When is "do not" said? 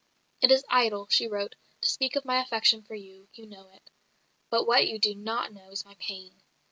4.97-5.53